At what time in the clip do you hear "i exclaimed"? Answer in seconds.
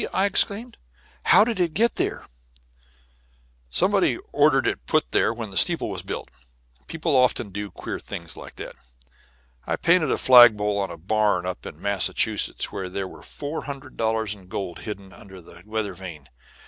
0.13-0.77